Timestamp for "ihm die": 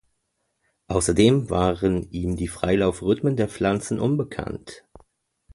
2.09-2.47